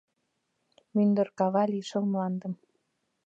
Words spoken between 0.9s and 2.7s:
Мӱндыр кава лишыл мландым